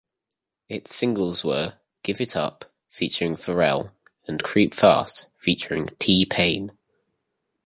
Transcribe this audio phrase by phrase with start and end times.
[0.67, 3.91] Its singles were "Give it Up" featuring Pharrell
[4.27, 6.71] and "Creep Fast" featuring T-Pain.